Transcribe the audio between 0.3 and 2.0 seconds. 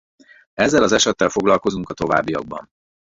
Ezzel az esettel foglalkozunk a